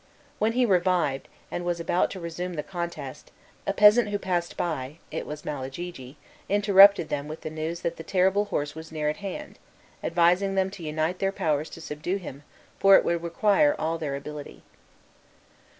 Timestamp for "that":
7.81-7.97